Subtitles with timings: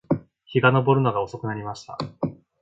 [0.47, 1.95] 日が登るのが遅くなりました